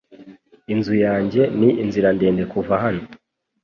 Inzu 0.73 0.93
yanjye 1.05 1.41
ni 1.59 1.69
inzira 1.83 2.09
ndende 2.17 2.43
kuva 2.51 2.73
hano. 2.83 3.03